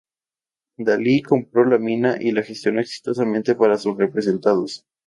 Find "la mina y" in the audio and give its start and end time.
1.63-2.31